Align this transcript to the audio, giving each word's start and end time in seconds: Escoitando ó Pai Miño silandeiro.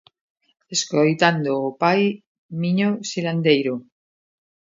Escoitando 0.75 1.51
ó 1.63 1.65
Pai 1.81 2.01
Miño 2.61 2.89
silandeiro. 3.09 3.73